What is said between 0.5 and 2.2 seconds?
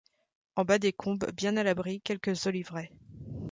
En bas des combes, bien à l'abri,